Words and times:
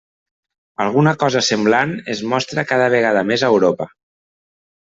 Alguna 0.85 1.13
cosa 1.25 1.43
semblant 1.49 1.93
es 2.15 2.25
mostra 2.33 2.67
cada 2.73 2.91
vegada 2.97 3.25
més 3.33 3.45
a 3.49 3.55
Europa. 3.55 3.91